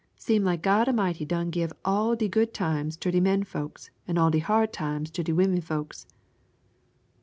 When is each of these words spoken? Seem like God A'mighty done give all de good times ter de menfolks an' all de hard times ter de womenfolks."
Seem 0.17 0.43
like 0.43 0.63
God 0.63 0.87
A'mighty 0.87 1.27
done 1.27 1.51
give 1.51 1.71
all 1.85 2.15
de 2.15 2.27
good 2.27 2.55
times 2.55 2.97
ter 2.97 3.11
de 3.11 3.21
menfolks 3.21 3.91
an' 4.07 4.17
all 4.17 4.31
de 4.31 4.39
hard 4.39 4.73
times 4.73 5.11
ter 5.11 5.21
de 5.21 5.31
womenfolks." 5.31 6.07